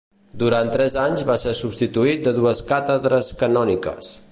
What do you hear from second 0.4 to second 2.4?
Durant tres anys va ser substitut de